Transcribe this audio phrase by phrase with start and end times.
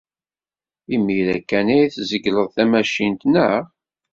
[0.95, 3.61] Imir-a kan ay tzegleḍ tamacint, naɣ?